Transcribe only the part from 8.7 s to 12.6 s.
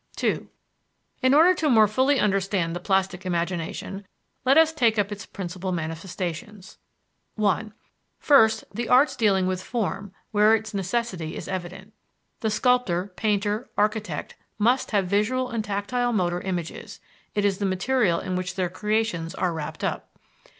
the arts dealing with form, where its necessity is evident. The